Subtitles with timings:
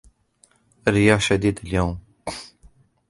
[0.87, 1.99] الرياح شديدة اليوم.